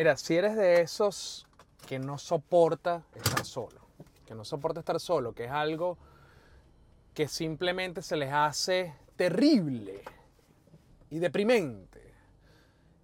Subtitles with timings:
[0.00, 1.46] Mira, si eres de esos
[1.86, 3.82] que no soporta estar solo,
[4.24, 5.98] que no soporta estar solo, que es algo
[7.12, 10.02] que simplemente se les hace terrible
[11.10, 12.14] y deprimente,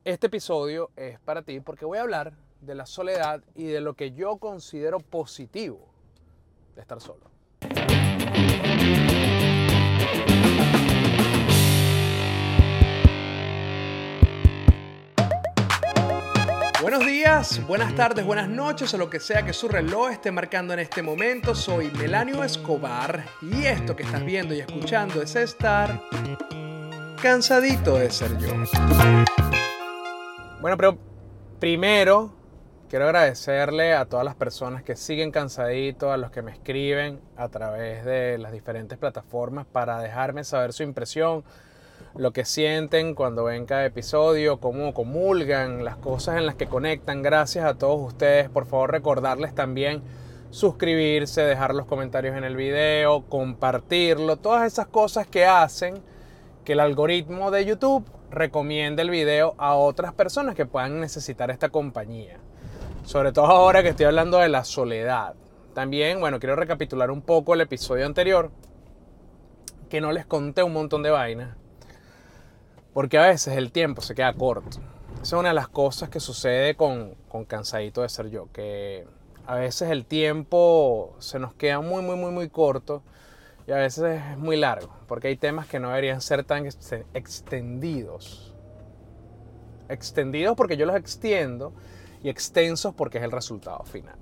[0.04, 2.32] este episodio es para ti porque voy a hablar
[2.62, 5.90] de la soledad y de lo que yo considero positivo
[6.76, 7.35] de estar solo.
[17.66, 21.03] Buenas tardes, buenas noches o lo que sea que su reloj esté marcando en este
[21.03, 21.57] momento.
[21.57, 26.01] Soy Melanio Escobar y esto que estás viendo y escuchando es estar
[27.20, 28.51] cansadito de ser yo.
[30.61, 30.98] Bueno, pero
[31.59, 32.33] primero
[32.89, 37.48] quiero agradecerle a todas las personas que siguen cansadito, a los que me escriben a
[37.48, 41.43] través de las diferentes plataformas para dejarme saber su impresión
[42.18, 47.22] lo que sienten cuando ven cada episodio, cómo comulgan, las cosas en las que conectan.
[47.22, 48.48] Gracias a todos ustedes.
[48.48, 50.02] Por favor, recordarles también
[50.50, 56.03] suscribirse, dejar los comentarios en el video, compartirlo, todas esas cosas que hacen
[56.64, 61.69] que el algoritmo de YouTube recomiende el video a otras personas que puedan necesitar esta
[61.69, 62.38] compañía.
[63.05, 65.34] Sobre todo ahora que estoy hablando de la soledad.
[65.75, 68.50] También, bueno, quiero recapitular un poco el episodio anterior,
[69.91, 71.56] que no les conté un montón de vainas
[72.97, 74.78] porque a veces el tiempo se queda corto.
[75.16, 79.06] Esa es una de las cosas que sucede con, con Cansadito de Ser Yo, que
[79.47, 83.03] a veces el tiempo se nos queda muy, muy, muy, muy corto
[83.66, 88.55] y a veces es muy largo, porque hay temas que no deberían ser tan extendidos.
[89.91, 91.75] Extendidos porque yo los extiendo
[92.22, 94.16] y extensos porque es el resultado final.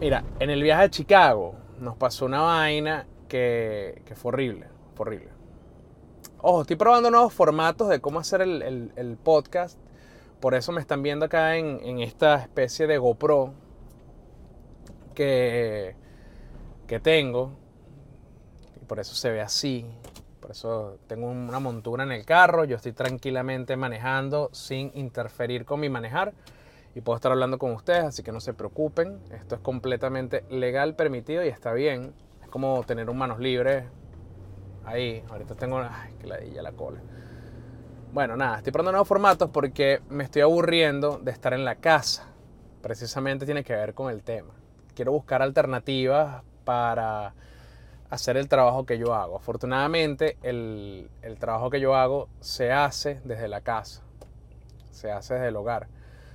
[0.00, 4.66] Mira, en el viaje a Chicago nos pasó una vaina que, que fue horrible,
[4.98, 5.39] horrible.
[6.42, 9.78] Ojo, estoy probando nuevos formatos de cómo hacer el, podcast.
[10.40, 13.52] Por eso me están viendo acá en, esta especie de GoPro
[15.14, 15.96] que,
[16.86, 17.50] que tengo.
[18.80, 19.84] Y por eso se ve así.
[20.40, 22.64] Por eso tengo una montura en el carro.
[22.64, 26.32] Yo estoy tranquilamente manejando sin interferir con mi manejar.
[26.94, 29.20] Y puedo estar hablando con ustedes, así que no se preocupen.
[29.30, 32.14] Esto es completamente legal, permitido y está bien.
[32.42, 33.84] Es como tener un manos libres
[34.84, 35.78] Ahí, ahorita tengo.
[35.78, 37.00] Ay, que ladilla la cola.
[38.12, 42.26] Bueno, nada, estoy probando nuevos formatos porque me estoy aburriendo de estar en la casa.
[42.82, 44.52] Precisamente tiene que ver con el tema.
[44.94, 47.34] Quiero buscar alternativas para
[48.10, 49.36] hacer el trabajo que yo hago.
[49.36, 54.02] Afortunadamente, el, el trabajo que yo hago se hace desde la casa,
[54.90, 55.86] se hace desde el hogar.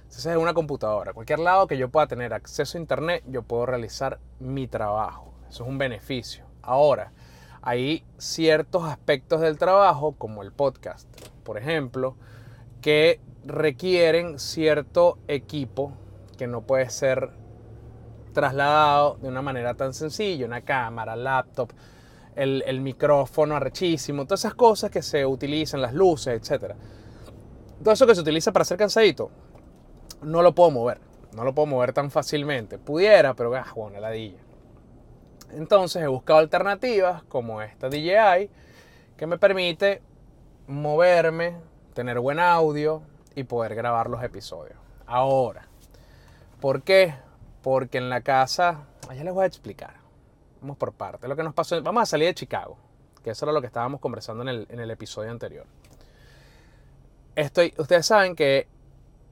[0.07, 1.11] Se hace desde una computadora.
[1.13, 5.33] Cualquier lado que yo pueda tener acceso a internet, yo puedo realizar mi trabajo.
[5.49, 6.45] Eso es un beneficio.
[6.61, 7.11] Ahora,
[7.65, 11.09] hay ciertos aspectos del trabajo, como el podcast,
[11.43, 12.15] por ejemplo,
[12.79, 15.91] que requieren cierto equipo
[16.37, 17.31] que no puede ser
[18.33, 21.71] trasladado de una manera tan sencilla, una cámara, laptop,
[22.35, 26.75] el, micrófono arrechísimo, todas esas cosas que se utilizan, las luces, etc.
[27.83, 29.31] Todo eso que se utiliza para hacer cansadito,
[30.21, 30.99] no lo puedo mover,
[31.33, 32.77] no lo puedo mover tan fácilmente.
[32.77, 34.44] Pudiera, pero ah, bueno, ladilla.
[35.51, 38.49] Entonces he buscado alternativas como esta DJI
[39.17, 40.01] que me permite
[40.67, 41.57] moverme,
[41.93, 43.01] tener buen audio
[43.35, 44.77] y poder grabar los episodios.
[45.05, 45.67] Ahora,
[46.59, 47.15] ¿por qué?
[47.61, 48.85] Porque en la casa,
[49.15, 49.95] ya les voy a explicar.
[50.61, 51.27] Vamos por parte.
[51.27, 52.77] Lo que nos pasó, vamos a salir de Chicago,
[53.23, 55.65] que eso era lo que estábamos conversando en el, en el episodio anterior.
[57.35, 58.67] Estoy, ustedes saben que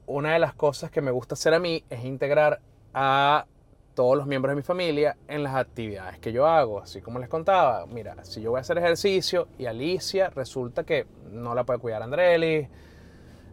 [0.06, 2.60] una de las cosas que me gusta hacer a mí es integrar
[2.92, 3.46] a
[3.94, 6.80] todos los miembros de mi familia en las actividades que yo hago.
[6.80, 11.06] Así como les contaba, mira, si yo voy a hacer ejercicio y Alicia resulta que
[11.30, 12.68] no la puede cuidar Andreli,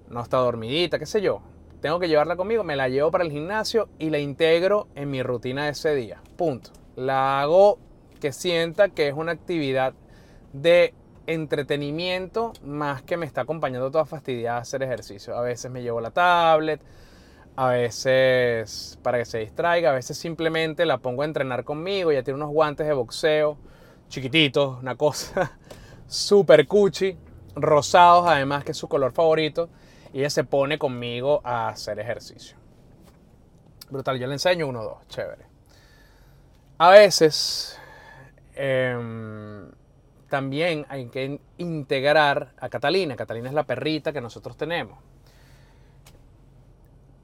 [0.10, 1.42] no está dormidita, qué sé yo.
[1.82, 5.24] Tengo que llevarla conmigo, me la llevo para el gimnasio y la integro en mi
[5.24, 6.22] rutina de ese día.
[6.38, 6.72] Punto.
[6.96, 7.80] La hago
[8.20, 9.94] que sienta que es una actividad
[10.54, 10.94] de
[11.28, 15.36] entretenimiento más que me está acompañando toda fastidiada a hacer ejercicio.
[15.36, 16.82] A veces me llevo la tablet,
[17.56, 22.24] a veces para que se distraiga, a veces simplemente la pongo a entrenar conmigo, ya
[22.24, 23.58] tiene unos guantes de boxeo
[24.08, 25.58] chiquititos, una cosa
[26.08, 27.18] súper cuchi,
[27.56, 29.70] rosados además que es su color favorito,
[30.14, 32.58] y ella se pone conmigo a hacer ejercicio.
[33.90, 35.46] Brutal, yo le enseño uno, dos, chévere.
[36.78, 37.80] A veces
[38.56, 39.70] em,
[40.30, 43.16] también hay que integrar a Catalina.
[43.16, 44.98] Catalina es la perrita que nosotros tenemos.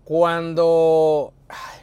[0.07, 1.33] Cuando,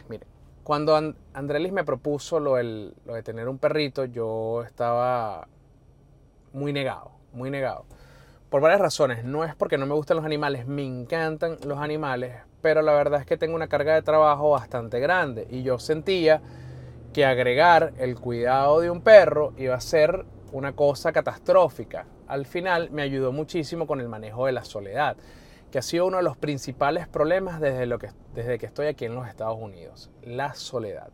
[0.08, 0.26] mire,
[0.62, 0.96] cuando
[1.34, 5.46] Andrelis me propuso lo, de tener un perrito, yo estaba
[6.54, 7.84] muy negado, muy negado.
[8.48, 9.24] Por varias razones.
[9.24, 13.20] No es porque no me gustan los animales, me encantan los animales, pero la verdad
[13.20, 16.40] es que tengo una carga de trabajo bastante grande y yo sentía
[17.12, 22.06] que agregar el cuidado de un perro iba a ser una cosa catastrófica.
[22.26, 25.14] Al final me ayudó muchísimo con el manejo de la soledad,
[25.74, 29.06] que ha sido uno de los principales problemas desde, lo que, desde que estoy aquí
[29.06, 31.08] en los Estados Unidos, la soledad.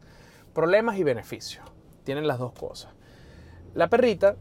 [0.53, 1.65] Problemas y beneficios,
[2.05, 2.93] tienen las dos cosas.
[3.73, 4.37] La perrita,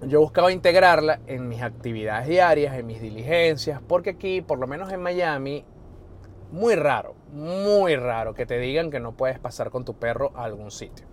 [0.00, 4.90] yo buscaba integrarla en mis actividades diarias, en mis diligencias, porque aquí, por lo menos
[4.90, 5.66] en Miami,
[6.50, 10.44] muy raro, muy raro que te digan que no puedes pasar con tu perro a
[10.44, 11.04] algún sitio.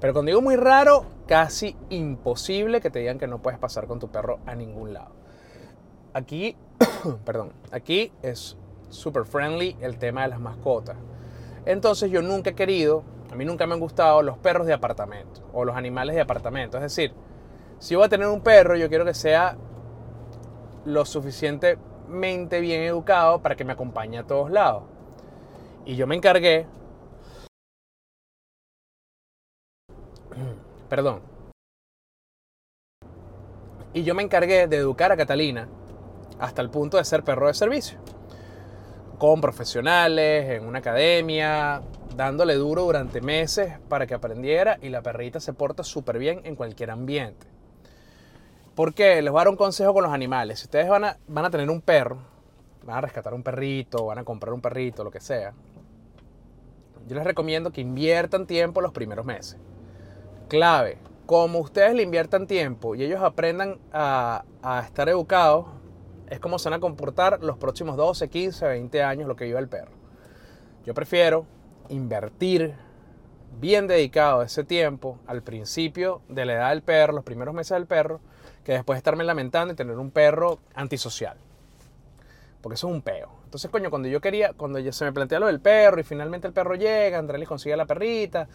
[0.00, 4.00] Pero cuando digo muy raro, casi imposible que te digan que no puedes pasar con
[4.00, 5.23] tu perro a ningún lado.
[6.14, 6.56] Aquí,
[7.26, 8.56] perdón, aquí es
[8.88, 10.96] super friendly el tema de las mascotas.
[11.66, 13.02] Entonces yo nunca he querido,
[13.32, 16.76] a mí nunca me han gustado los perros de apartamento o los animales de apartamento.
[16.76, 17.12] Es decir,
[17.80, 19.56] si voy a tener un perro, yo quiero que sea
[20.84, 24.84] lo suficientemente bien educado para que me acompañe a todos lados.
[25.84, 26.66] Y yo me encargué
[30.88, 31.20] Perdón.
[33.92, 35.68] Y yo me encargué de educar a Catalina
[36.38, 37.98] hasta el punto de ser perro de servicio.
[39.18, 41.82] Con profesionales, en una academia,
[42.16, 46.56] dándole duro durante meses para que aprendiera y la perrita se porta súper bien en
[46.56, 47.46] cualquier ambiente.
[48.74, 50.58] Porque les voy a dar un consejo con los animales.
[50.58, 52.18] Si ustedes van a, van a tener un perro,
[52.82, 55.52] van a rescatar un perrito, van a comprar un perrito, lo que sea,
[57.06, 59.58] yo les recomiendo que inviertan tiempo los primeros meses
[60.48, 60.98] clave.
[61.26, 64.44] Como ustedes le inviertan tiempo y ellos aprendan a,
[64.84, 65.66] estar educados,
[66.30, 69.60] es como se van a comportar los próximos 12, 15, 20 años lo que viva
[69.60, 69.92] el perro.
[70.84, 71.46] Yo prefiero
[71.88, 72.74] invertir
[73.60, 77.86] bien dedicado ese tiempo al principio de la edad del perro, los primeros meses del
[77.86, 78.20] perro,
[78.64, 81.36] que después estarme lamentando y tener un perro antisocial.
[82.60, 83.28] Porque eso es un peo.
[83.44, 86.46] Entonces, coño, cuando yo quería, cuando ya se me plantea lo del perro y finalmente
[86.46, 88.48] el perro llega, Andrés le consigue la perrita,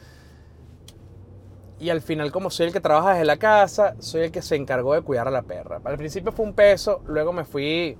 [1.79, 4.55] y al final, como soy el que trabaja desde la casa, soy el que se
[4.55, 5.79] encargó de cuidar a la perra.
[5.83, 7.97] Al principio fue un peso, luego me fui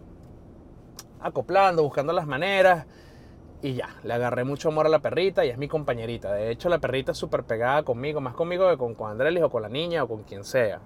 [1.22, 2.86] acoplando, buscando las maneras
[3.62, 6.34] y ya, le agarré mucho amor a la perrita y es mi compañerita.
[6.34, 9.50] De hecho, la perrita es súper pegada conmigo, más conmigo que con, con Andrés o
[9.50, 10.82] con la niña o con quien sea.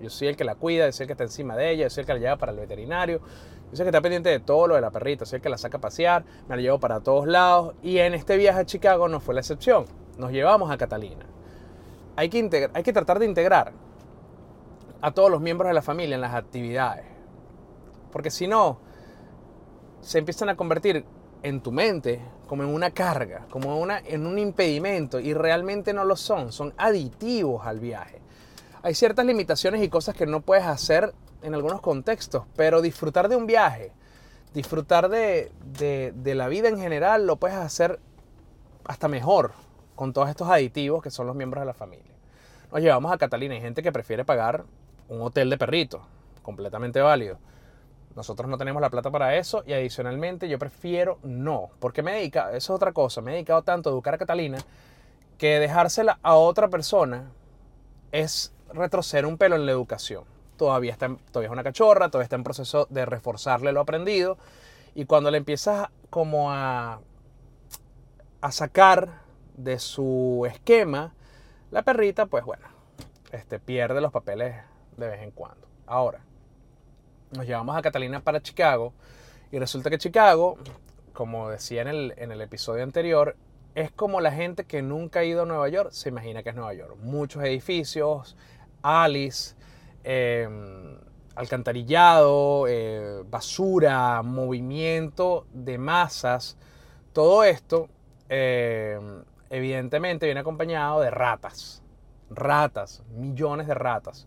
[0.00, 1.90] Yo soy el que la cuida, yo soy el que está encima de ella, yo
[1.90, 4.40] soy el que la lleva para el veterinario, yo soy el que está pendiente de
[4.40, 6.78] todo lo de la perrita, soy el que la saca a pasear, me la llevo
[6.78, 9.86] para todos lados y en este viaje a Chicago no fue la excepción.
[10.18, 11.33] Nos llevamos a Catalina
[12.16, 13.72] hay que, tratar de integrar
[15.00, 17.04] a todos los miembros de la familia en las actividades.
[18.12, 18.78] Porque si no,
[20.00, 21.04] se empiezan a convertir
[21.42, 26.16] en tu mente como en una carga, como en un impedimento, y realmente no lo
[26.16, 28.20] son, son aditivos al viaje.
[28.82, 33.36] Hay ciertas limitaciones y cosas que no puedes hacer en algunos contextos, pero disfrutar de
[33.36, 33.92] un viaje,
[34.52, 35.50] disfrutar de
[36.24, 37.98] la vida en general, lo puedes hacer
[38.84, 39.52] hasta mejor
[39.94, 42.12] con todos estos aditivos que son los miembros de la familia.
[42.72, 43.54] Nos llevamos a Catalina.
[43.54, 44.64] Hay gente que prefiere pagar
[45.08, 46.02] un hotel de perritos,
[46.42, 47.38] completamente válido.
[48.16, 52.48] Nosotros no tenemos la plata para eso y adicionalmente yo prefiero no, porque me dedica,
[52.50, 54.58] eso es otra cosa, me he dedicado tanto a educar a Catalina
[55.36, 57.32] que dejársela a otra persona
[58.12, 60.24] es retroceder un pelo en la educación.
[60.56, 64.38] Todavía, está, todavía es una cachorra, todavía está en proceso de reforzarle lo aprendido
[64.94, 67.00] y cuando le empiezas como a,
[68.40, 69.23] a sacar
[69.54, 71.14] de su esquema,
[71.70, 72.66] la perrita, pues bueno,
[73.32, 74.56] este, pierde los papeles
[74.96, 75.66] de vez en cuando.
[75.86, 76.20] Ahora,
[77.32, 78.92] nos llevamos a Catalina para Chicago
[79.50, 80.56] y resulta que Chicago,
[81.12, 83.36] como decía en el, en el episodio anterior,
[83.74, 86.54] es como la gente que nunca ha ido a Nueva York se imagina que es
[86.54, 86.96] Nueva York.
[87.00, 88.36] Muchos edificios,
[88.82, 89.54] Alice,
[90.04, 90.96] em,
[91.34, 96.56] alcantarillado, eh, basura, movimiento de masas.
[97.12, 97.88] Todo esto
[98.28, 99.22] em,
[99.54, 101.80] evidentemente viene acompañado de ratas.
[102.28, 104.26] Ratas, millones de ratas.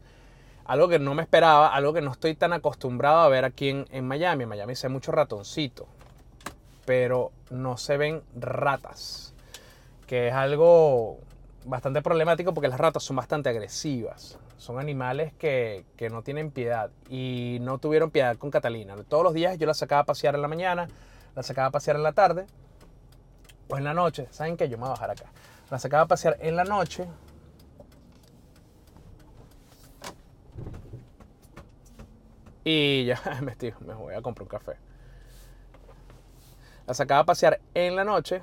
[0.64, 4.08] Algo que no me esperaba, algo que no estoy tan acostumbrado a ver aquí en,
[4.08, 4.44] Miami.
[4.44, 5.88] En Miami se ve mucho ratoncito,
[6.86, 9.34] pero no se ven ratas,
[10.08, 11.20] que es algo
[11.66, 14.40] bastante problemático porque las ratas son bastante agresivas.
[14.58, 18.96] Son animales que, que, no tienen piedad y no tuvieron piedad con Catalina.
[19.08, 20.88] Todos los días yo la sacaba a pasear en la mañana,
[21.36, 22.48] la sacaba a pasear en la tarde
[23.70, 24.70] o en la noche, ¿saben qué?
[24.70, 25.26] Yo me voy a bajar acá.
[25.70, 27.08] La sacaba a pasear en la noche.
[32.64, 34.78] Y ya me, estoy, me voy a comprar un café.
[36.86, 38.42] La sacaba a pasear en la noche.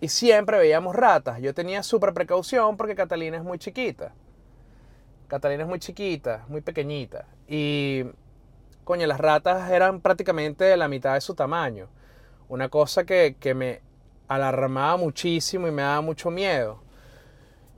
[0.00, 1.40] Y siempre veíamos ratas.
[1.40, 4.12] Yo tenía súper precaución porque Catalina es muy chiquita.
[5.28, 7.26] Catalina es muy chiquita, muy pequeñita.
[7.46, 8.04] Y
[8.90, 11.86] coño, las ratas eran prácticamente de la mitad de su tamaño.
[12.48, 13.82] Una cosa que, que me
[14.26, 16.80] alarmaba muchísimo y me daba mucho miedo.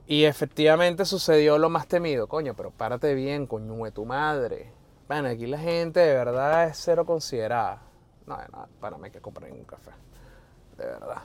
[0.07, 2.25] Y efectivamente sucedió lo más temido.
[2.25, 4.71] Coño, pero párate bien, coño de tu madre.
[5.07, 7.83] Bueno, aquí la gente de verdad es cero considerada.
[8.25, 9.91] No, no, para mí que comprar un café.
[10.79, 11.21] De verdad.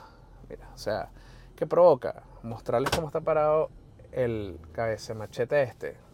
[0.47, 1.09] Mira, o sea,
[1.55, 2.21] ¿qué provoca?
[2.43, 3.71] Mostrarles cómo está parado
[4.11, 6.08] el cabeza machete este.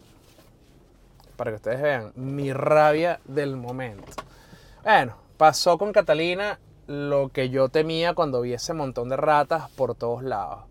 [1.36, 4.12] Para que ustedes vean mi rabia del momento.
[4.82, 9.94] Bueno, pasó con Catalina lo que yo temía cuando vi ese montón de ratas por
[9.94, 10.64] todos lados.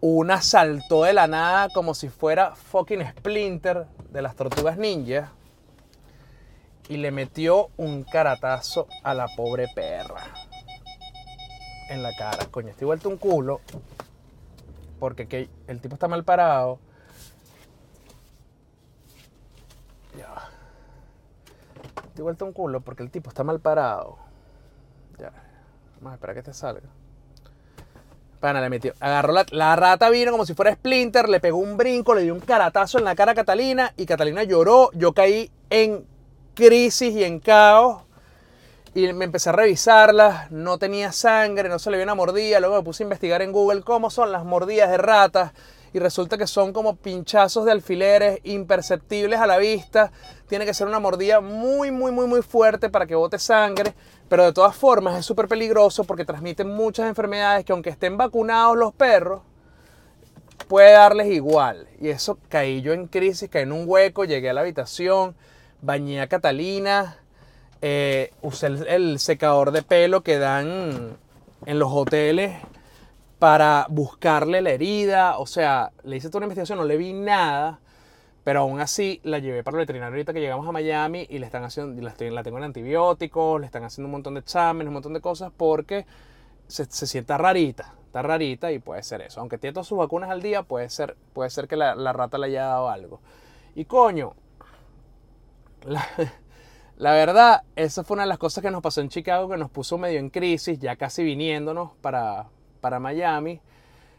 [0.00, 5.32] Una saltó de la nada como si fuera fucking Splinter de las tortugas ninja
[6.88, 10.26] y le metió un caratazo a la pobre perra
[11.88, 12.46] en la cara.
[12.50, 13.60] Coño, estoy vuelto un culo
[14.98, 16.78] porque el tipo está mal parado.
[22.14, 24.18] Estoy vuelto un culo porque el tipo está mal parado.
[25.18, 25.32] Ya.
[25.96, 26.88] Vamos a esperar que te salga.
[28.38, 28.94] Pana, le metió.
[29.00, 32.32] Agarró la, la, rata, vino como si fuera Splinter, le pegó un brinco, le dio
[32.32, 34.92] un caratazo en la cara a Catalina y Catalina lloró.
[34.92, 36.06] Yo caí en
[36.54, 38.04] crisis y en caos.
[38.94, 42.60] Y me empecé a revisarlas, no tenía sangre, no se le vio una mordida.
[42.60, 45.52] Luego me puse a investigar en Google cómo son las mordidas de ratas.
[45.94, 50.10] Y resulta que son como pinchazos de alfileres imperceptibles a la vista.
[50.48, 53.94] Tiene que ser una mordida muy, muy, muy, muy fuerte para que bote sangre.
[54.28, 58.76] Pero de todas formas es súper peligroso porque transmiten muchas enfermedades que aunque estén vacunados
[58.76, 59.42] los perros,
[60.66, 61.86] puede darles igual.
[62.00, 65.36] Y eso caí yo en crisis, caí en un hueco, llegué a la habitación,
[65.80, 67.18] bañé a Catalina,
[67.82, 71.16] eh, usé el, secador de pelo que dan
[71.66, 72.56] en los hoteles
[73.44, 75.36] para buscarle la herida.
[75.36, 77.78] O sea, le hice toda una investigación, no le vi nada.
[78.42, 81.44] Pero aún así la llevé para el veterinario ahorita que llegamos a Miami y le
[81.44, 85.12] están haciendo, la, tengo en antibióticos, le están haciendo un montón de exámenes, un montón
[85.12, 86.06] de cosas porque
[86.68, 89.40] se, sienta rarita, está rarita y puede ser eso.
[89.40, 92.38] Aunque tiene todas sus vacunas al día, puede ser, puede ser que la, la rata
[92.38, 93.20] le haya dado algo.
[93.74, 94.32] Y coño,
[95.82, 96.02] la,
[96.96, 99.70] la, verdad, esa fue una de las cosas que nos pasó en Chicago, que nos
[99.70, 102.46] puso medio en crisis, ya casi viniéndonos para,
[102.84, 103.62] para Miami,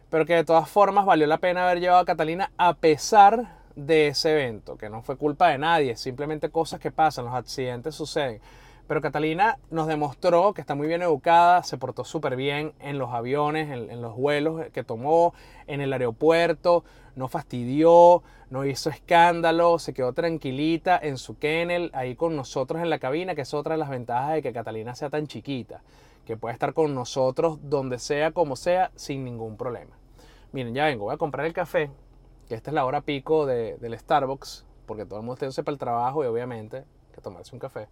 [0.10, 4.08] pero que de todas formas valió la pena haber llevado a Catalina a pesar de
[4.08, 8.42] ese evento, que no fue culpa de nadie, simplemente cosas que pasan, los accidentes suceden.
[8.88, 13.14] Pero Catalina nos demostró que está muy bien educada, se portó súper bien en los
[13.14, 15.36] aviones, en, los vuelos que tomó,
[15.68, 16.84] en el aeropuerto,
[17.16, 22.90] no fastidió, no hizo escándalo, se quedó tranquilita en su kennel, ahí con nosotros en
[22.90, 25.84] la cabina, que es otra de las ventajas de que Catalina sea tan chiquita,
[26.26, 29.98] que puede estar con nosotros donde sea, como sea, sin ningún problema.
[30.52, 31.92] Miren, ya vengo, voy a comprar el café,
[32.48, 35.80] que esta es la hora pico del Starbucks, porque todo el mundo está para el
[35.80, 37.88] trabajo y obviamente que tomarse un café.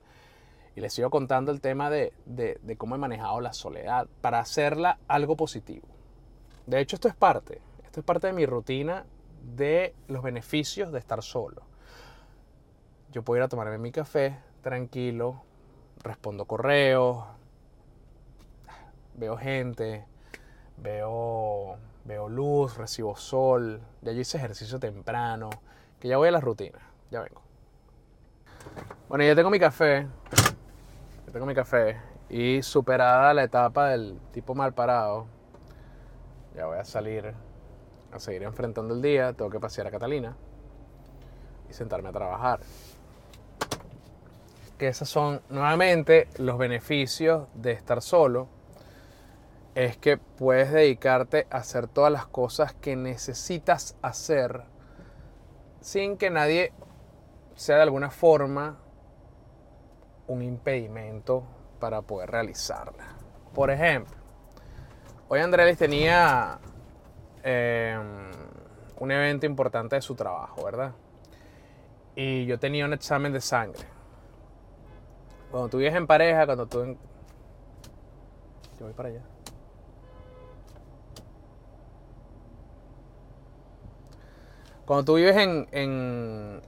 [0.75, 4.97] Y les sigo contando el tema de, de, cómo he manejado la soledad para hacerla
[5.07, 5.87] algo positivo.
[6.65, 9.05] De hecho, esto es parte, esto es parte de mi rutina
[9.55, 11.61] de los beneficios de estar solo.
[13.11, 15.43] Yo puedo ir a tomarme mi café tranquilo,
[16.01, 17.25] respondo correos,
[19.15, 20.05] veo gente,
[20.77, 25.49] veo veo luz, recibo sol, ya yo hice ejercicio temprano,
[25.99, 26.79] que ya voy a la rutina,
[27.11, 27.41] ya vengo.
[29.07, 30.07] Bueno, ya tengo mi café,
[31.25, 31.97] ya tengo mi café
[32.29, 35.27] y superada la etapa del tipo mal parado,
[36.55, 37.33] ya voy a salir
[38.11, 40.35] a seguir enfrentando el día, tengo que pasear a Catalina
[41.69, 42.59] y sentarme a trabajar.
[44.77, 48.47] Que esos son nuevamente los beneficios de estar solo
[49.75, 54.63] es que puedes dedicarte a hacer todas las cosas que necesitas hacer
[55.81, 56.71] sin que nadie
[57.55, 58.77] sea de alguna forma
[60.27, 61.43] un impedimento
[61.79, 63.05] para poder realizarla.
[63.53, 64.15] Por ejemplo,
[65.27, 66.59] hoy Andrés tenía
[67.43, 68.31] em,
[68.99, 70.93] un evento importante de su trabajo, ¿verdad?
[72.15, 73.85] Y yo tenía un examen de sangre.
[75.51, 76.97] Cuando tú vives en pareja, cuando tú...
[78.79, 79.32] Yo voy para allá.
[84.85, 86.61] Cuando tú vives en, en,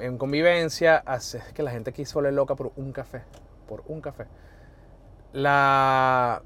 [0.00, 3.22] en, convivencia, haces que la gente aquí se vuelve loca por un café.
[3.66, 4.26] Por un café.
[5.32, 6.42] La,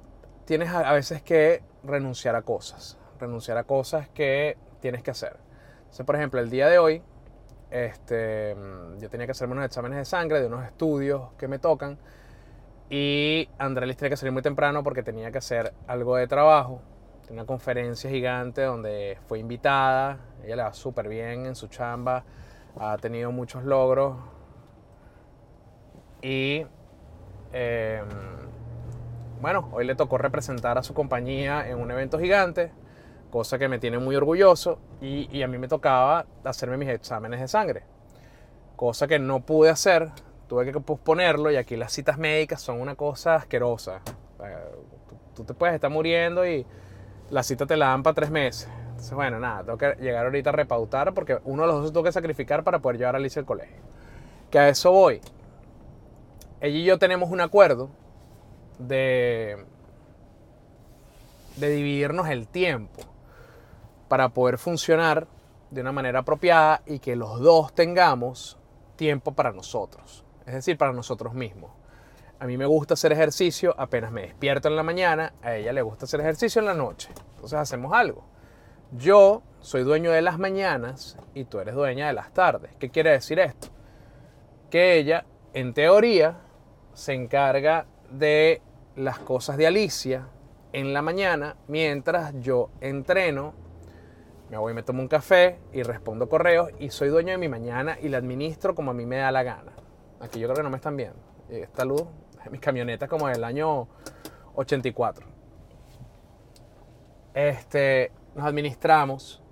[0.46, 2.96] tienes a, veces que renunciar a cosas.
[3.18, 5.36] Renunciar a cosas que tienes que hacer.
[6.06, 7.02] Por ejemplo, el día de hoy,
[7.70, 8.56] este,
[8.98, 11.98] yo tenía que hacerme unos exámenes de sangre de unos estudios que me tocan.
[12.88, 16.80] Y Andrés tenía que salir muy temprano porque tenía que hacer algo de trabajo
[17.30, 22.24] una conferencia gigante donde fue invitada, ella le va súper bien en su chamba,
[22.78, 24.16] ha tenido muchos logros.
[26.22, 26.66] Y
[27.52, 28.06] em,
[29.40, 32.72] bueno, hoy le tocó representar a su compañía en un evento gigante,
[33.30, 34.80] cosa que me tiene muy orgulloso.
[35.00, 37.84] Y, a mí me tocaba hacerme mis exámenes de sangre,
[38.76, 40.10] cosa que no pude hacer.
[40.48, 44.00] Tuve que posponerlo y aquí las citas médicas son una cosa asquerosa.
[45.08, 46.66] Tú, tú te puedes estar muriendo y
[47.30, 48.68] la cita te la dan para tres meses.
[48.90, 52.04] Entonces, bueno, nada, tengo que llegar ahorita a repautar porque uno de los dos tengo
[52.04, 53.78] que sacrificar para poder llevar a Alicia al colegio.
[54.50, 55.20] Que a eso voy.
[56.60, 57.88] Ella y yo tenemos un acuerdo
[58.78, 59.64] de,
[61.56, 63.00] de dividirnos el tiempo
[64.08, 65.26] para poder funcionar
[65.70, 68.58] de una manera apropiada y que los dos tengamos
[68.96, 71.70] tiempo para nosotros, es decir, para nosotros mismos.
[72.40, 75.82] A mí me gusta hacer ejercicio apenas me despierto en la mañana, a ella le
[75.82, 77.10] gusta hacer ejercicio en la noche.
[77.34, 78.24] Entonces hacemos algo.
[78.92, 82.74] Yo soy dueño de las mañanas y tú eres dueña de las tardes.
[82.78, 83.68] ¿Qué quiere decir esto?
[84.70, 86.38] Que ella, en teoría,
[86.94, 88.62] se encarga de
[88.96, 90.28] las cosas de Alicia
[90.72, 93.52] en la mañana mientras yo entreno,
[94.48, 97.50] me voy y me tomo un café y respondo correos y soy dueño de mi
[97.50, 99.72] mañana y la administro como a mí me da la gana.
[100.20, 101.18] Aquí yo creo que no me están viendo.
[101.48, 102.04] Esta luz,
[102.50, 103.88] mis camionetas como del año
[104.54, 105.26] 84.
[107.34, 109.42] Este, nos administramos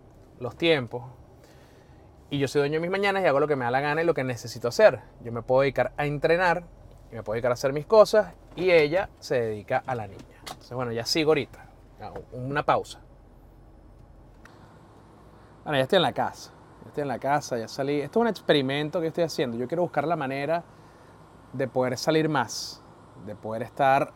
[0.41, 1.05] los tiempos
[2.31, 4.03] y yo soy dueño de mis mañanas y hago lo que me da la gana
[4.03, 5.01] y lo que necesito hacer.
[5.23, 6.65] Yo me puedo dedicar a entrenar
[7.11, 10.23] y me puedo dedicar a hacer mis cosas y ella se dedica a la niña.
[10.41, 11.67] Entonces, bueno, ya sigo ahorita.
[12.33, 13.01] Una pausa.
[15.65, 16.53] Bueno, ya estoy en la casa.
[16.83, 18.01] Ya estoy en la casa, ya salí.
[18.01, 19.57] Esto es un experimento que estoy haciendo.
[19.57, 20.65] Yo quiero buscar la manera
[21.53, 22.83] de poder salir más,
[23.27, 24.13] de poder estar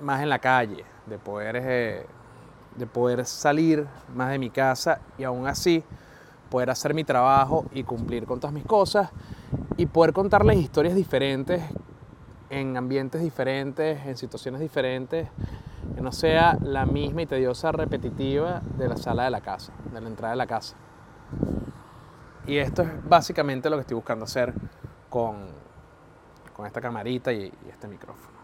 [0.00, 2.06] más en la calle, de poder eh,
[2.76, 5.82] de poder salir más de mi casa y aún así
[6.50, 9.10] poder hacer mi trabajo y cumplir con todas mis cosas
[9.76, 11.62] y poder contarles historias diferentes
[12.50, 15.28] en ambientes diferentes, en situaciones diferentes,
[15.94, 20.00] que no sea la misma y tediosa repetitiva de la sala de la casa, de
[20.00, 20.76] la entrada de la casa.
[22.46, 24.54] Y esto es básicamente lo que estoy buscando hacer
[25.10, 25.48] con,
[26.56, 28.34] con esta camarita y, este micrófono.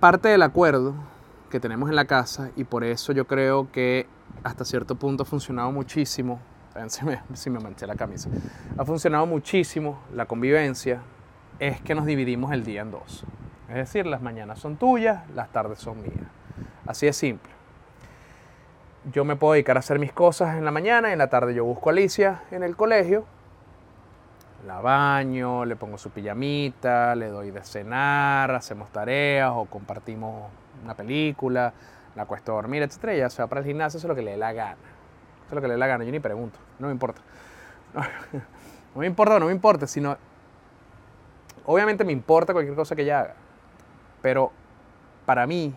[0.00, 0.94] Parte del acuerdo
[1.50, 4.06] que tenemos en la casa y por eso yo creo que
[4.42, 6.40] hasta cierto punto ha funcionado muchísimo.
[6.88, 7.00] Si
[7.34, 8.30] si me manché la camisa.
[8.78, 11.02] Ha funcionado muchísimo la convivencia.
[11.58, 13.24] Es que nos dividimos el día en dos.
[13.68, 16.26] Es decir, las mañanas son tuyas, las tardes son mías.
[16.86, 17.52] Así de simple.
[19.12, 21.64] Yo me puedo dedicar a hacer mis cosas en la mañana en la tarde yo
[21.64, 23.26] busco a Alicia en el colegio.
[24.66, 30.50] La baño, le pongo su pijamita, le doy de cenar, hacemos tareas o compartimos
[30.82, 31.72] una película,
[32.14, 33.04] la acuesto a dormir, etc.
[33.08, 34.72] Ella se va para el gimnasio, eso es lo que le dé la gana.
[34.72, 37.20] Eso es lo que le dé la gana, yo ni pregunto, no me importa.
[38.94, 40.16] No, me importa no me importa, sino...
[41.66, 43.34] Obviamente me importa cualquier cosa que ella haga,
[44.22, 44.52] pero
[45.26, 45.74] para mí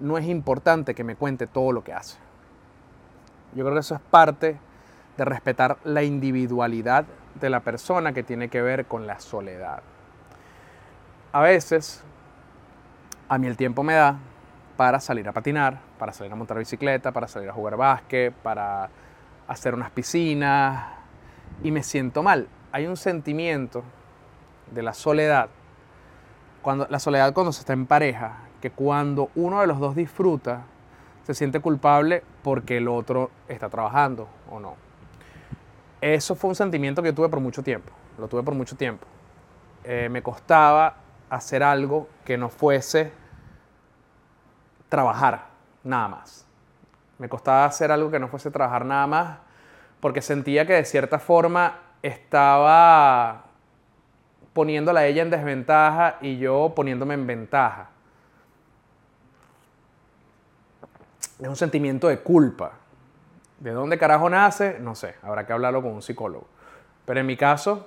[0.00, 2.16] no es importante que me cuente todo lo que hace.
[3.54, 4.56] Yo creo que eso es parte
[5.18, 7.04] de respetar la individualidad
[7.40, 9.82] de la persona que tiene que ver con la soledad.
[11.32, 12.02] A veces
[13.28, 14.16] a mí el tiempo me da
[14.76, 18.90] para salir a patinar, para salir a montar bicicleta, para salir a jugar básquet, para
[19.48, 20.86] hacer unas piscinas
[21.62, 22.48] y me siento mal.
[22.72, 23.82] Hay un sentimiento
[24.70, 25.48] de la soledad,
[26.62, 30.62] cuando, la soledad cuando se está en pareja, que cuando uno de los dos disfruta,
[31.24, 34.85] se siente culpable porque el otro está trabajando o no.
[36.00, 39.06] Eso fue un sentimiento que tuve por mucho tiempo, lo tuve por mucho tiempo.
[39.84, 40.96] Eh, me costaba
[41.30, 43.12] hacer algo que no fuese
[44.88, 45.46] trabajar
[45.84, 46.46] nada más.
[47.18, 49.38] Me costaba hacer algo que no fuese trabajar nada más
[50.00, 53.44] porque sentía que de cierta forma estaba
[54.52, 57.90] poniéndola ella en desventaja y yo poniéndome en ventaja.
[61.38, 62.72] Es un sentimiento de culpa.
[63.58, 64.78] ¿De dónde carajo nace?
[64.80, 66.46] No sé, habrá que hablarlo con un psicólogo.
[67.04, 67.86] Pero en mi caso,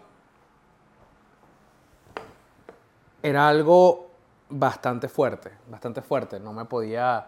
[3.22, 4.10] era algo
[4.50, 6.40] bastante fuerte, bastante fuerte.
[6.40, 7.28] No me podía...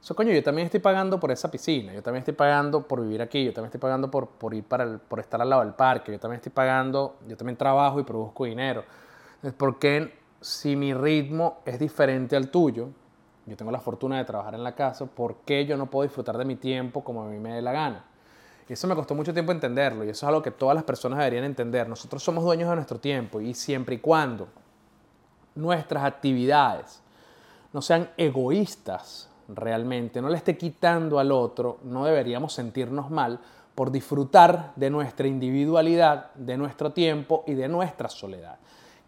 [0.00, 3.20] Eso, coño, yo también estoy pagando por esa piscina, yo también estoy pagando por vivir
[3.20, 5.74] aquí, yo también estoy pagando por, por ir para el, por estar al lado del
[5.74, 8.84] parque, yo también estoy pagando, yo también trabajo y produzco dinero.
[9.56, 12.90] ¿Por qué si mi ritmo es diferente al tuyo,
[13.48, 16.36] yo tengo la fortuna de trabajar en la casa, ¿por qué yo no puedo disfrutar
[16.36, 18.04] de mi tiempo como a mí me dé la gana?
[18.68, 21.18] Y eso me costó mucho tiempo entenderlo y eso es algo que todas las personas
[21.18, 21.88] deberían entender.
[21.88, 24.48] Nosotros somos dueños de nuestro tiempo y siempre y cuando
[25.54, 27.00] nuestras actividades
[27.72, 33.40] no sean egoístas realmente, no le esté quitando al otro, no deberíamos sentirnos mal
[33.74, 38.58] por disfrutar de nuestra individualidad, de nuestro tiempo y de nuestra soledad.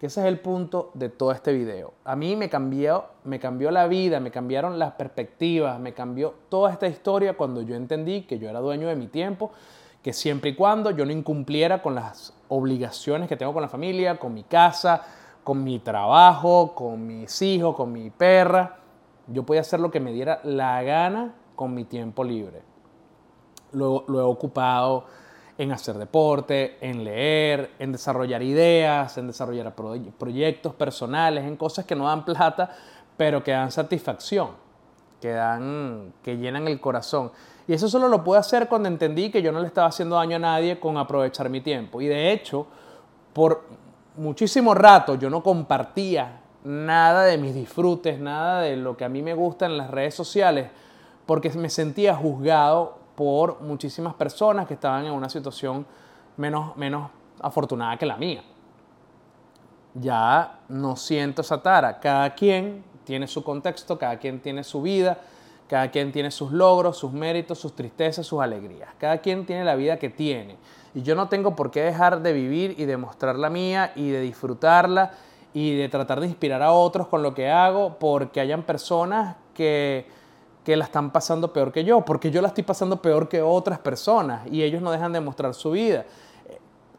[0.00, 1.92] Que ese es el punto de todo este video.
[2.04, 6.72] A mí me cambió, me cambió la vida, me cambiaron las perspectivas, me cambió toda
[6.72, 9.52] esta historia cuando yo entendí que yo era dueño de mi tiempo,
[10.02, 14.18] que siempre y cuando yo no incumpliera con las obligaciones que tengo con la familia,
[14.18, 15.02] con mi casa,
[15.44, 18.78] con mi trabajo, con mis hijos, con mi perra,
[19.26, 22.62] yo podía hacer lo que me diera la gana con mi tiempo libre.
[23.72, 25.04] Lo, he ocupado
[25.60, 31.94] en hacer deporte, en leer, en desarrollar ideas, en desarrollar proyectos personales, en cosas que
[31.94, 32.74] no dan plata,
[33.14, 34.52] pero que dan satisfacción,
[35.20, 37.30] que, dan, que llenan el corazón.
[37.68, 40.36] Y eso solo lo pude hacer cuando entendí que yo no le estaba haciendo daño
[40.36, 42.00] a nadie con aprovechar mi tiempo.
[42.00, 42.66] Y de hecho,
[43.34, 43.64] por
[44.16, 49.20] muchísimo rato yo no compartía nada de mis disfrutes, nada de lo que a mí
[49.20, 50.70] me gusta en las redes sociales,
[51.26, 55.86] porque me sentía juzgado por muchísimas personas que estaban en una situación
[56.36, 58.42] menos, menos afortunada que la mía.
[59.94, 61.98] Ya no siento esa tara.
[61.98, 65.18] Cada quien tiene su contexto, cada quien tiene su vida,
[65.68, 68.90] cada quien tiene sus logros, sus méritos, sus tristezas, sus alegrías.
[68.98, 70.56] Cada quien tiene la vida que tiene.
[70.94, 74.10] Y yo no tengo por qué dejar de vivir y de mostrar la mía y
[74.10, 75.12] de disfrutarla
[75.52, 80.06] y de tratar de inspirar a otros con lo que hago porque hayan personas que,
[80.64, 83.78] que la están pasando peor que yo, porque yo la estoy pasando peor que otras
[83.78, 86.04] personas y ellos no dejan de mostrar su vida.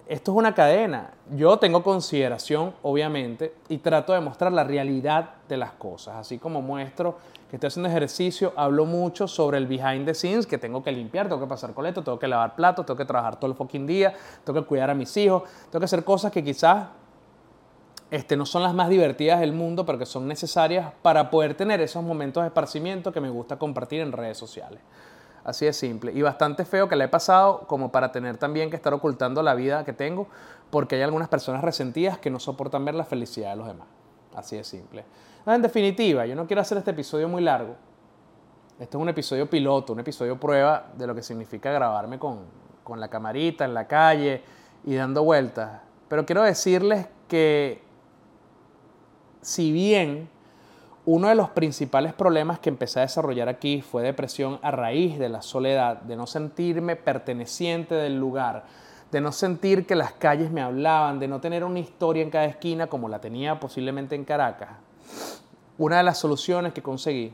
[0.07, 1.11] Esto es una cadena.
[1.37, 6.15] Yo tengo consideración, obviamente, y trato de mostrar la realidad de las cosas.
[6.17, 7.17] Así como muestro
[7.49, 11.29] que estoy haciendo ejercicio, hablo mucho sobre el behind the scenes, que tengo que limpiar,
[11.29, 14.13] tengo que pasar coleto, tengo que lavar platos, tengo que trabajar todo el fucking día,
[14.43, 16.87] tengo que cuidar a mis hijos, tengo que hacer cosas que quizás
[18.11, 21.79] este, no son las más divertidas del mundo, pero que son necesarias para poder tener
[21.79, 24.81] esos momentos de esparcimiento que me gusta compartir en redes sociales.
[25.45, 26.11] Así de simple.
[26.11, 29.55] Y bastante feo que le he pasado como para tener también que estar ocultando la
[29.55, 30.27] vida que tengo,
[30.69, 33.87] porque hay algunas personas resentidas que no soportan ver la felicidad de los demás.
[34.35, 35.05] Así de simple.
[35.45, 37.75] En definitiva, yo no quiero hacer este episodio muy largo.
[38.77, 42.39] Este es un episodio piloto, un episodio prueba de lo que significa grabarme con,
[42.83, 44.43] con la camarita en la calle
[44.83, 45.79] y dando vueltas.
[46.09, 47.90] Pero quiero decirles que
[49.41, 50.29] si bien
[51.05, 55.29] uno de los principales problemas que empecé a desarrollar aquí fue depresión a raíz de
[55.29, 58.65] la soledad, de no sentirme perteneciente del lugar,
[59.11, 62.45] de no sentir que las calles me hablaban, de no tener una historia en cada
[62.45, 64.69] esquina como la tenía posiblemente en Caracas.
[65.77, 67.33] Una de las soluciones que conseguí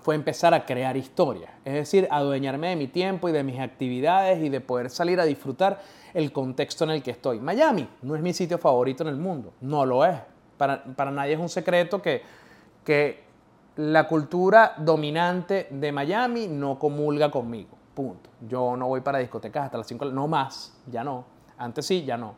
[0.00, 4.42] fue empezar a crear historias, es decir, adueñarme de mi tiempo y de mis actividades
[4.42, 5.80] y de poder salir a disfrutar
[6.14, 7.40] el contexto en el que estoy.
[7.40, 10.18] Miami no es mi sitio favorito en el mundo, no lo es,
[10.56, 12.22] para, nadie es un secreto que,
[12.84, 13.24] que
[13.76, 17.70] la cultura dominante de Miami no comulga conmigo.
[17.94, 18.30] Punto.
[18.48, 21.24] Yo no voy para discotecas hasta las 5, no más, ya no.
[21.58, 22.34] Antes sí, ya no.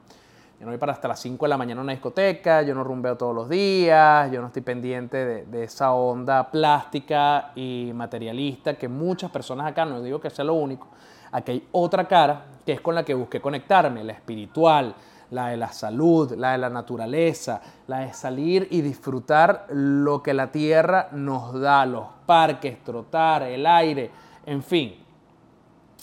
[0.59, 2.85] Yo no voy para hasta las 5 de la mañana a una discoteca, yo no
[2.85, 8.75] rumbeo todos los días, yo no estoy pendiente de, de, esa onda plástica y materialista
[8.75, 10.89] que muchas personas acá, no digo que sea lo único,
[11.33, 14.95] aquí hay otra cara que es con la que busqué conectarme, la espiritual,
[15.35, 20.33] la de la salud, la de la naturaleza, la de salir y disfrutar lo que
[20.33, 24.11] la tierra nos da, los parques, trotar, el aire,
[24.47, 24.95] en fin.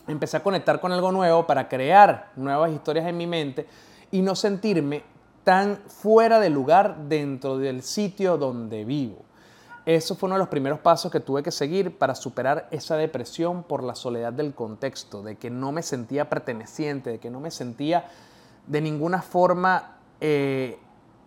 [0.05, 3.67] Empecé a conectar con algo nuevo para crear nuevas historias en mi mente
[4.11, 5.03] y no sentirme
[5.45, 9.23] tan fuera de lugar dentro del sitio donde vivo.
[9.85, 13.63] Eso fue uno de los primeros pasos que tuve que seguir para superar esa depresión
[13.63, 17.49] por la soledad del contexto, de que no me sentía perteneciente, de que no me
[17.49, 18.05] sentía
[18.67, 20.77] de ninguna forma eh,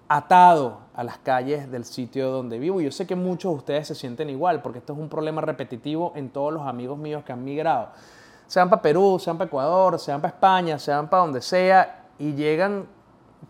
[0.09, 2.81] atado a las calles del sitio donde vivo.
[2.81, 6.13] Yo sé que muchos de ustedes se sienten igual, porque esto es un problema repetitivo
[6.15, 7.89] en todos los amigos míos que han migrado.
[8.47, 12.87] Sean para Perú, sean para Ecuador, sean para España, sean para donde sea, y llegan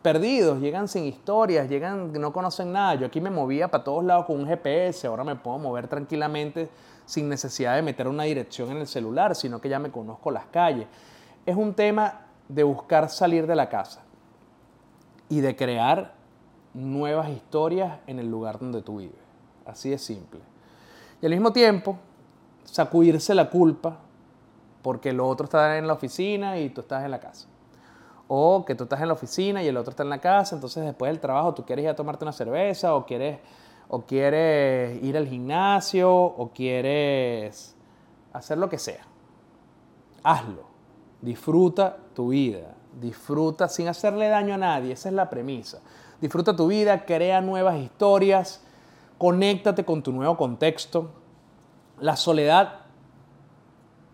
[0.03, 2.95] perdidos, llegan sin historias, llegan, no conocen nada.
[2.95, 6.69] Yo aquí me movía para todos lados con un GPS, ahora me puedo mover tranquilamente
[7.05, 10.47] sin necesidad de meter una dirección en el celular, sino que ya me conozco las
[10.47, 10.87] calles.
[11.45, 14.03] Es un tema de buscar salir de la casa
[15.29, 16.15] y de crear
[16.75, 19.19] nuevas historias en el lugar donde tú vives.
[19.65, 20.41] Así de simple.
[21.23, 21.97] Y al mismo tiempo,
[22.65, 23.99] sacudirse la culpa
[24.83, 27.49] porque el otro está en la oficina y tú estás en la casa.
[28.29, 30.85] O que tú estás en la oficina y el otro está en la casa, entonces
[30.85, 33.39] después del trabajo tú quieres ir a tomarte una cerveza o quieres,
[33.89, 37.75] o quieres ir al gimnasio o quieres
[38.33, 39.07] hacer lo que sea.
[40.23, 40.74] Hazlo
[41.25, 45.81] Disfruta tu vida, disfruta sin hacerle daño a nadie, esa es la premisa.
[46.21, 48.63] Disfruta tu vida, crea nuevas historias,
[49.17, 51.09] conéctate con tu nuevo contexto.
[51.99, 52.81] La soledad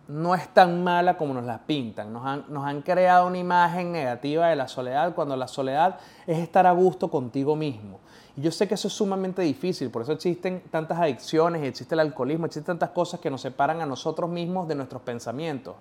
[0.06, 2.12] no es tan mala como nos la pintan.
[2.12, 2.24] Nos
[2.64, 7.10] han, creado una imagen negativa de la soledad cuando la soledad es estar a gusto
[7.10, 7.98] contigo mismo.
[8.36, 12.00] Y yo sé que eso es sumamente difícil, por eso existen tantas adicciones, existe el
[12.00, 15.74] alcoholismo, existen tantas cosas que nos separan a nosotros mismos de nuestros pensamientos.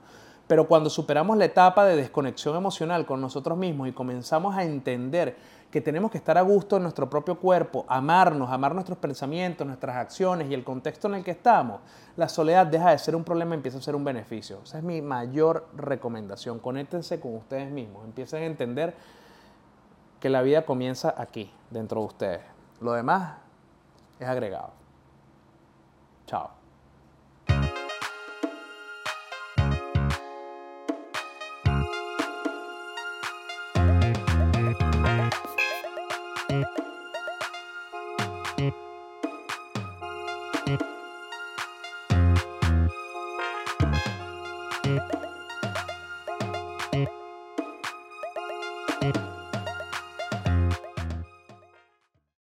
[0.50, 5.38] Pero cuando superamos la etapa de desconexión emocional con nosotros mismos y comenzamos a entender
[5.70, 9.96] que tenemos que estar a gusto en nuestro propio cuerpo, amarnos, amar nuestros pensamientos, nuestras
[9.96, 11.82] acciones y el contexto en el que estamos,
[12.18, 14.62] la soledad deja de ser un problema y empieza a ser un beneficio.
[14.64, 16.58] Esa es mi mayor recomendación.
[16.58, 18.96] Conéctense con ustedes mismos, empiecen a entender
[20.20, 22.42] que la vida comienza aquí, dentro de ustedes.
[22.82, 23.36] Lo demás
[24.20, 24.72] es agregado.
[26.26, 26.59] Chao.